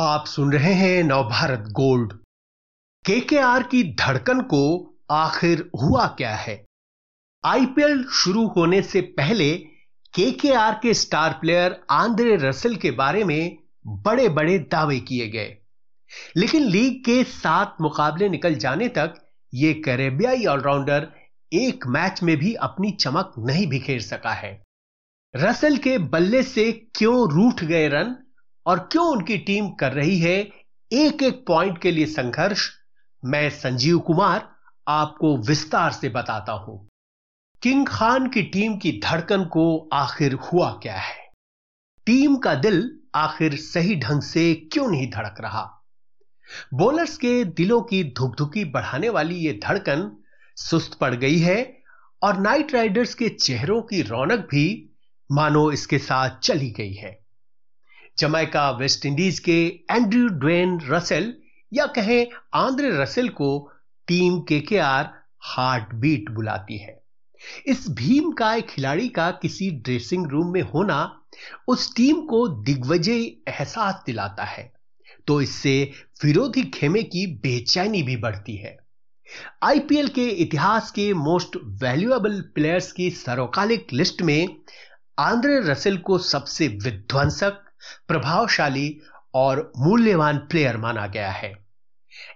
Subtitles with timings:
[0.00, 2.12] आप सुन रहे हैं नवभारत गोल्ड।
[3.06, 6.64] केकेआर की धड़कन को आखिर हुआ क्या है?
[7.44, 9.56] आईपीएल शुरू होने से पहले
[10.14, 15.58] केकेआर के स्टार प्लेयर आंद्रे रसल के बारे में बड़े बड़े दावे किए गए।
[16.36, 19.14] लेकिन लीग के सात मुकाबले निकल जाने तक
[19.54, 21.08] ये कैरेबियाई ऑलराउंडर
[21.52, 24.62] एक मैच में भी अपनी चमक नहीं बिखेर सका है।
[25.36, 28.16] रसल के बल्ले से क्यों रूठ गए रन?
[28.68, 30.50] और क्यों उनकी टीम कर रही है
[30.92, 32.70] एक एक पॉइंट के लिए संघर्ष?
[33.24, 34.48] मैं संजीव कुमार
[34.88, 36.88] आपको विस्तार से बताता हूँ।
[37.62, 41.28] किंग खान की टीम की धड़कन को आखिर हुआ क्या है?
[42.06, 45.84] टीम का दिल आखिर सही ढंग से क्यों नहीं धड़क रहा?
[46.74, 50.16] बॉलर्स के दिलों की धुकधुकी बढ़ाने वाली यह धड़कन
[50.56, 51.82] सुस्त पड़ गई है
[52.22, 54.90] और नाइट राइडर्स के चेहरों की रौनक भी
[55.32, 57.17] मानो इसके साथ चली गई है।
[58.18, 59.58] जमैका, वेस्ट इंडीज के
[59.90, 61.34] एंड्रयू ड्वेन रसेल
[61.72, 63.50] या कहें आंद्रे रसेल को
[64.08, 65.10] टीम के के आर
[65.46, 66.96] हार्ट बीट बुलाती है।
[67.66, 70.98] इस भीम काय खिलाड़ी का किसी ड्रेसिंग रूम में होना
[71.68, 74.72] उस टीम को दिग्विजय एहसास दिलाता है
[75.28, 75.76] तो इससे
[76.24, 78.76] विरोधी खेमे की बेचैनी भी बढ़ती है।
[79.62, 84.56] आईपीएल के इतिहास के मोस्ट वैल्यूएबल प्लेयर्स की सर्वकालिक लिस्ट में
[85.18, 87.64] आंद्रे रसेल को सबसे विध्वंसक
[88.08, 88.88] प्रभावशाली
[89.34, 91.52] और मूल्यवान प्लेयर माना गया है।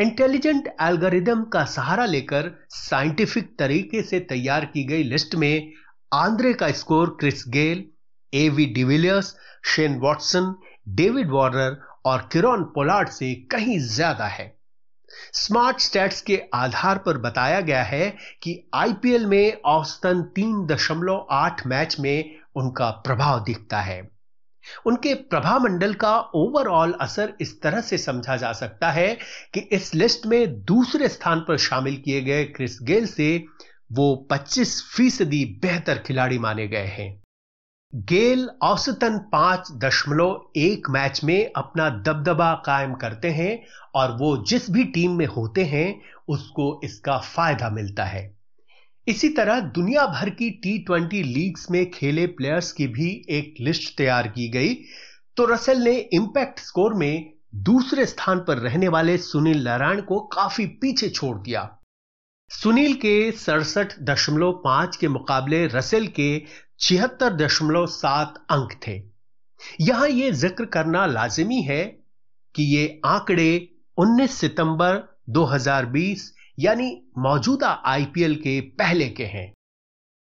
[0.00, 5.72] इंटेलिजेंट एल्गोरिदम का सहारा लेकर साइंटिफिक तरीके से तैयार की गई लिस्ट में
[6.12, 7.84] आंद्रे का score Chris Gayle
[8.32, 9.34] AB de Villiers
[9.66, 10.54] Shane Watson
[10.96, 14.54] David Warner और किरोन पोलार्ड से कहीं ज़्यादा है।
[15.34, 18.08] स्मार्ट स्टैट्स के आधार पर बताया गया है
[18.42, 24.00] कि आईपीएल में औसतन तीन दशमलव आठ मैच में उनका प्रभाव दिखता है।
[24.86, 29.18] उनके प्रभाव मंडल का ओवरऑल असर इस तरह से समझा जा सकता है
[29.54, 33.44] कि इस लिस्ट में दूसरे स्थान पर शामिल किए गए क्रिस गेल से
[33.92, 37.22] वो 25 फ़ीसदी बेहतर खिलाड़ी माने गए हैं।
[37.94, 44.70] गेल औसतन पाँच दशमलव एक मैच में अपना दबदबा कायम करते हैं और वो जिस
[44.70, 48.35] भी टीम में होते हैं, उसको इसका फ़ायदा मिलता है।
[49.06, 53.96] इसी तरह दुनिया भर की टी ट्वेंटी लीग्स में खेले प्लेयर्स की भी एक लिस्ट
[53.98, 54.74] तैयार की गई।
[55.36, 60.66] तो रसेल ने इंपैक्ट स्कोर में दूसरे स्थान पर रहने वाले सुनील नारायण को काफ़ी
[60.66, 61.62] पीछे छोड़ दिया।
[62.50, 66.42] सुनील के सड़सठ दशमलव पाँच के मुकाबले रसेल के
[66.80, 69.02] छिहत्तर दशमलव सात अंक थे।
[69.80, 71.84] यहाँ यह ज़िक्र करना लाजिमी है
[72.54, 73.68] कि ये आंकड़े
[73.98, 79.52] 19 सितंबर 2020 यानी मौजूदा आईपीएल के पहले के हैं।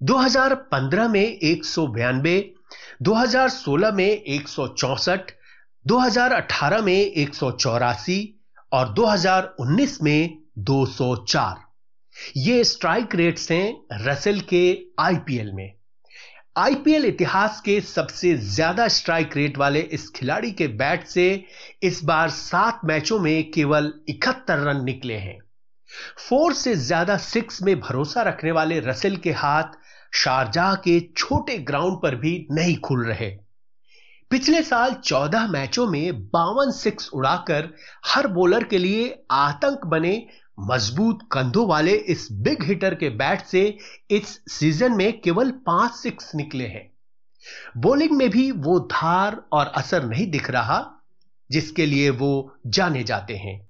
[0.01, 2.35] 2015 में एक सौ बयानबे
[3.03, 5.33] 2016 में एक सौ चौसठ
[5.87, 8.19] 2018 में एक सौ चौरासी
[8.73, 10.39] और 2019 में
[10.71, 11.57] 204
[12.37, 14.65] ये स्ट्राइक रेट्स हैं रसेल के
[15.01, 15.73] आईपीएल में।
[16.57, 21.25] आईपीएल इतिहास के सबसे ज़्यादा स्ट्राइक रेट वाले इस खिलाड़ी के बैट से
[21.83, 25.39] इस बार सात मैचों में केवल इकहत्तर रन निकले हैं।
[26.19, 29.79] फोर से ज़्यादा सिक्स में भरोसा रखने वाले रसेल के हाथ
[30.13, 33.31] शारजाह के छोटे ग्राउंड पर भी नहीं खुल रहे।
[34.31, 37.69] पिछले साल चौदह मैचों में बावन सिक्स उड़ाकर
[38.07, 40.15] हर बॉलर के लिए आतंक बने
[40.61, 43.63] मज़बूत कंधों वाले इस बिग हिटर के बैट से
[44.11, 46.91] इस सीज़न में केवल पाँच सिक्स निकले हैं।
[47.79, 50.81] बॉलिंग में भी वो धार और असर नहीं दिख रहा,
[51.51, 53.61] जिसके लिए वो जाने जाते हैं।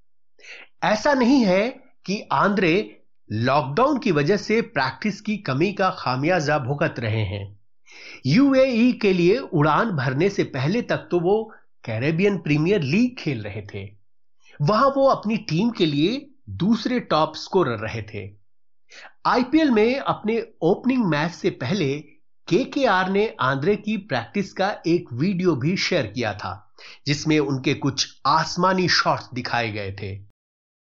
[0.84, 1.62] ऐसा नहीं है
[2.06, 2.98] कि आंद्रे
[3.30, 7.58] लॉकडाउन की वजह से प्रैक्टिस की कमी का खामियाजा भुगत रहे हैं।
[8.26, 11.42] यूएई के लिए उड़ान भरने से पहले तक तो वो
[11.84, 13.84] कैरेबियन प्रीमियर लीग खेल रहे थे।
[14.62, 18.30] वहाँ वो अपनी टीम के लिए दूसरे टॉप स्कोरर रहे थे।
[19.26, 21.94] आईपीएल में अपने ओपनिंग मैच से पहले
[22.48, 26.74] केकेआर ने आंद्रे की प्रैक्टिस का एक वीडियो भी शेयर किया था,
[27.06, 30.31] जिसमें उनके कुछ आसमानी शॉट्स दिखाए गए थे।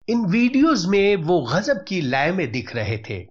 [0.08, 3.26] इन वीडियोस में वो गजब की लय में दिख रहे थे।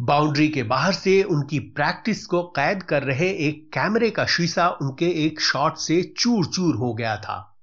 [0.00, 5.26] बाउंड्री के बाहर से उनकी प्रैक्टिस को कैद कर रहे एक कैमरे का शीशा उनके
[5.26, 7.58] एक शॉट से चूर चूर हो गया था।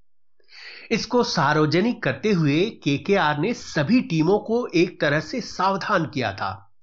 [0.92, 6.76] इसको सार्वजनिक करते हुए केकेआर ने सभी टीमों को एक तरह से सावधान किया था।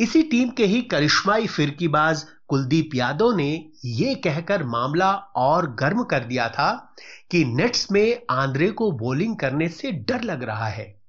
[0.00, 6.24] इसी टीम के ही करिश्माई फिरकीबाज कुलदीप यादव ने यह कहकर मामला और गर्म कर
[6.24, 6.94] दिया था
[7.30, 11.00] कि नेट्स में आंद्रे को बॉलिंग करने से डर लग रहा है।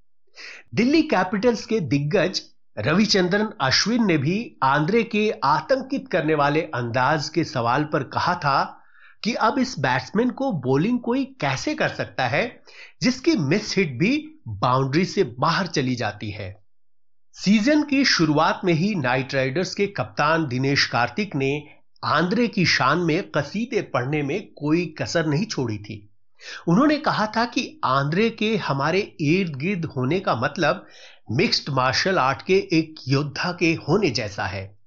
[0.75, 2.41] दिल्ली कैपिटल्स के दिग्गज
[2.77, 8.81] रविचंद्रन अश्विन ने भी आंद्रे के आतंकित करने वाले अंदाज के सवाल पर कहा था
[9.23, 12.61] कि अब इस बैट्समैन को बॉलिंग कोई कैसे कर सकता है,
[13.01, 16.64] जिसकी मिस हिट भी बाउंड्री से बाहर चली जाती है।
[17.37, 21.67] सीज़न की शुरुआत में ही नाइट राइडर्स के कप्तान दिनेश कार्तिक ने
[22.03, 26.09] आंद्रे की शान में कसीदे पढ़ने में कोई कसर नहीं छोड़ी थी।
[26.67, 30.85] उन्होंने कहा था कि आंद्रे के हमारे इर्द गिर्द होने का मतलब
[31.31, 34.77] मिक्स्ड मार्शल आर्ट के एक योद्धा के होने जैसा है।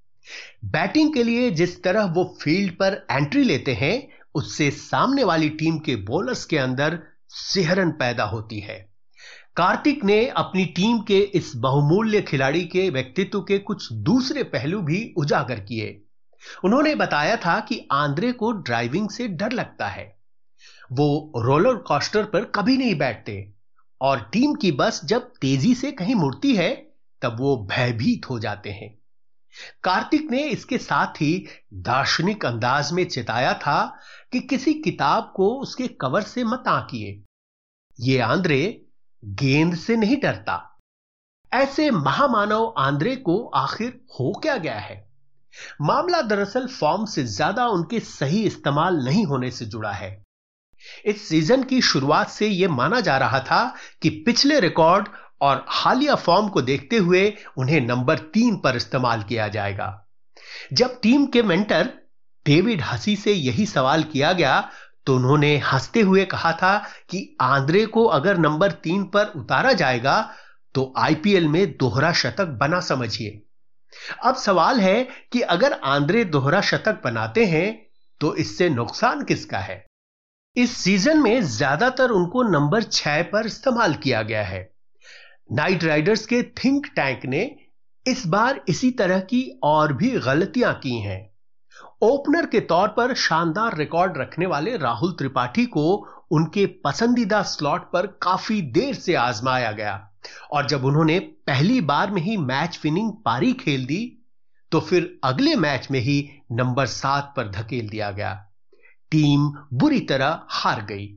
[0.65, 5.77] बैटिंग के लिए जिस तरह वो फ़ील्ड पर एंट्री लेते हैं, उससे सामने वाली टीम
[5.77, 8.88] के बॉलर्स के अंदर सिहरन पैदा होती है।
[9.55, 15.13] कार्तिक ने अपनी टीम के इस बहुमूल्य खिलाड़ी के व्यक्तित्व के कुछ दूसरे पहलू भी
[15.17, 16.01] उजागर किए।
[16.63, 20.17] उन्होंने बताया था कि आंद्रे को ड्राइविंग से डर लगता है।
[20.91, 23.53] वो रोलर कॉस्टर पर कभी नहीं बैठते
[24.01, 26.91] और टीम की बस जब तेज़ी से कहीं मुड़ती है,
[27.21, 28.97] तब वो भयभीत हो जाते हैं।
[29.83, 33.99] कार्तिक ने इसके साथ ही दार्शनिक अंदाज में चेताया था
[34.31, 37.23] कि किसी किताब को उसके कवर से मत आंकिए।
[37.99, 38.85] ये आंद्रे
[39.23, 40.65] गेंद से नहीं डरता।
[41.51, 45.07] ऐसे महामानव आंद्रे को आखिर हो क्या गया है?
[45.81, 50.11] मामला दरअसल फॉर्म से ज़्यादा उनके सही इस्तेमाल नहीं होने से जुड़ा है।
[51.05, 53.63] इस सीज़न की शुरुआत से यह माना जा रहा था
[54.01, 55.07] कि पिछले रिकॉर्ड
[55.41, 60.07] और हालिया फॉर्म को देखते हुए उन्हें नंबर तीन पर इस्तेमाल किया जाएगा।
[60.73, 61.89] जब टीम के मेंटर
[62.45, 64.59] डेविड हसी से यही सवाल किया गया
[65.09, 66.77] तो उन्होंने हँसते हुए कहा था
[67.09, 70.33] कि आंद्रे को अगर नंबर तीन पर उतारा जाएगा
[70.75, 73.41] तो आईपीएल में दोहरा शतक बना समझिए।
[74.23, 77.87] अब सवाल है कि अगर आंद्रे दोहरा शतक बनाते हैं
[78.21, 79.85] तो इससे नुकसान किसका है?
[80.55, 84.61] इस सीज़न में ज़्यादातर उनको नंबर छह पर इस्तेमाल किया गया है।
[85.51, 87.43] नाइट राइडर्स के थिंक टैंक ने
[88.05, 91.28] इस बार इसी तरह की और भी गलतियाँ की हैं।
[92.01, 95.83] ओपनर के तौर पर शानदार रिकॉर्ड रखने वाले राहुल त्रिपाठी को
[96.31, 99.95] उनके पसंदीदा स्लॉट पर काफ़ी देर से आजमाया गया।
[100.51, 104.01] और जब उन्होंने पहली बार में ही मैच विनिंग पारी खेल दी
[104.71, 108.33] तो फिर अगले मैच में ही नंबर सात पर धकेल दिया गया।
[109.11, 111.07] टीम बुरी तरह हार गई।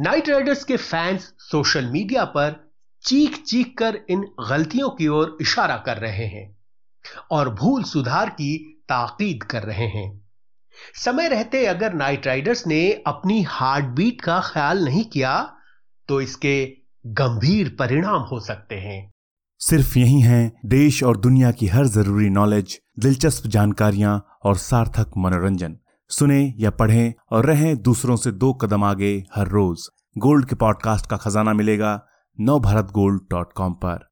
[0.00, 2.54] नाइट राइडर्स के फैंस सोशल मीडिया पर
[3.04, 6.56] चीख चीख कर इन गलतियों की ओर इशारा कर रहे हैं
[7.30, 10.08] और भूल सुधार की ताकीद कर रहे हैं।
[10.94, 15.34] समय रहते अगर नाइट राइडर्स ने अपनी हार्ट बीट का ख्याल नहीं किया
[16.08, 16.56] तो इसके
[17.04, 19.10] गंभीर परिणाम हो सकते हैं।
[19.60, 25.76] सिर्फ़ यही है, देश और दुनिया की हर ज़रूरी नॉलेज, दिलचस्प जानकारियाँ और सार्थक मनोरंजन।
[26.10, 31.06] सुने या पढ़ें और रहें दूसरों से दो कदम आगे हर रोज। गोल्ड के पॉडकास्ट
[31.06, 32.00] का खजाना मिलेगा
[32.38, 34.06] नव भारत गोल्ड डॉट कॉम पर।